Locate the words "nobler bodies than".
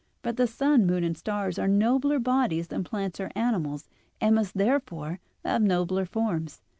1.67-2.83